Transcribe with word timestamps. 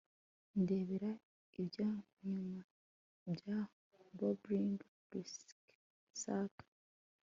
ndebera 0.61 1.11
ibya 1.61 1.89
nyuma 2.31 2.59
bya 3.33 3.57
bobbing 4.17 4.79
rucksack 5.11 6.53